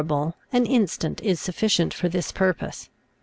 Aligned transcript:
able, 0.01 0.35
an 0.51 0.65
instant 0.65 1.21
is 1.21 1.39
sufficient 1.39 1.93
for 1.93 2.09
this 2.09 2.31
purpose. 2.31 2.89